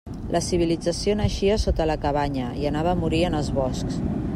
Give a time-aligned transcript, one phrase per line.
[0.35, 4.07] La civilització naixia sota la cabanya i anava a morir en els boscs.